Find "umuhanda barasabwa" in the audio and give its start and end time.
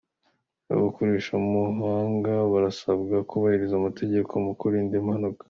1.41-3.15